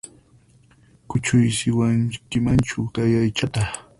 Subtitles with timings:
[1.09, 3.61] Kuchuysiwankimanchu kay aychata?